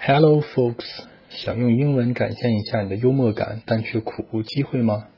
[0.00, 0.84] Hello, folks！
[1.30, 5.08] 想用英文展现一下你的幽默感，但却苦无机会吗？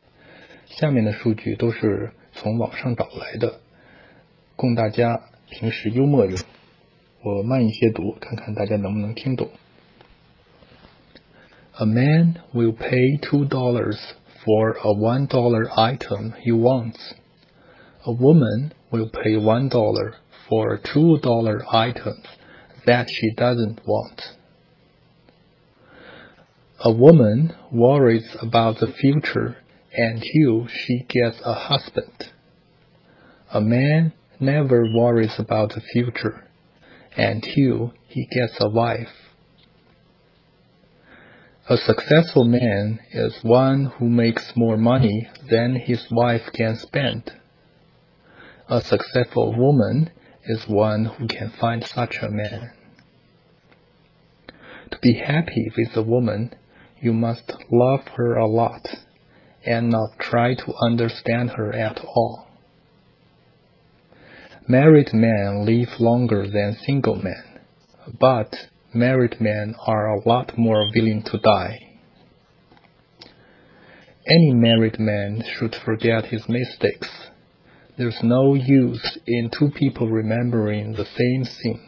[0.67, 3.61] 下面的数据都是从网上找来的，
[4.56, 6.38] 供大家平时幽默用。
[7.22, 9.49] 我慢一些读，看看大家能不能听懂。
[11.72, 13.99] A man will pay two dollars
[14.44, 16.96] for a one dollar item he wants.
[18.02, 20.15] A woman will pay one dollar
[20.48, 22.16] for a two dollar item
[22.87, 24.37] that she doesn't want.
[26.86, 29.55] A woman worries about the future
[29.96, 32.34] until she gets a husband.
[33.54, 36.44] A man never worries about the future
[37.16, 39.32] until he gets a wife.
[41.70, 47.32] A successful man is one who makes more money than his wife can spend.
[48.68, 50.10] A successful woman
[50.44, 52.72] is one who can find such a man.
[54.91, 56.54] To be happy with a woman,
[57.03, 58.87] you must love her a lot
[59.65, 62.48] and not try to understand her at all.
[64.67, 67.59] Married men live longer than single men,
[68.19, 68.55] but
[68.93, 71.77] married men are a lot more willing to die.
[74.25, 77.09] Any married man should forget his mistakes.
[77.97, 81.81] There's no use in two people remembering the same thing.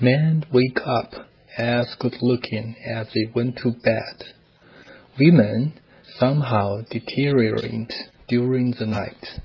[0.00, 4.24] Men wake up as good looking as they went to bed.
[5.18, 5.74] Women
[6.18, 7.92] somehow deteriorate
[8.28, 9.40] during the night.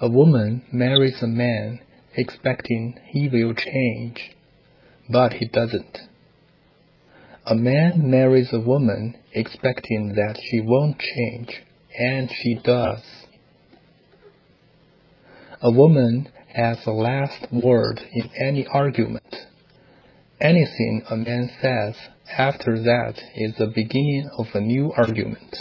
[0.00, 1.80] A woman marries a man
[2.14, 4.32] expecting he will change,
[5.08, 5.98] but he doesn't.
[7.46, 11.62] A man marries a woman expecting that she won't change,
[11.98, 13.02] and she does.
[15.62, 19.45] A woman has the last word in any argument.
[20.40, 21.96] Anything a man says
[22.36, 25.56] after that is the beginning of a new argument.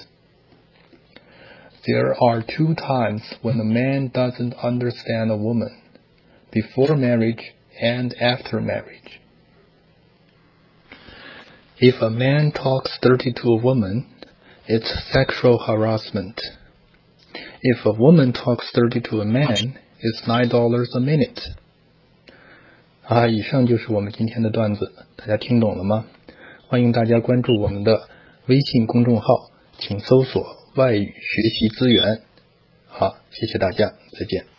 [1.87, 5.81] There are two times when a man doesn't understand a woman
[6.51, 9.21] before marriage and after marriage.
[11.77, 14.07] If a man talks dirty to a woman,
[14.67, 16.41] it's sexual harassment.
[17.61, 21.39] If a woman talks dirty to a man, it's nine dollars a minute.
[23.07, 26.05] 啊，以上就是我们今天的段子，大家听懂了吗？
[26.67, 28.09] 欢迎大家关注我们的
[28.47, 32.21] 微信公众号，请搜索“外语学习资源”。
[32.89, 34.54] 好，谢谢大家，再见。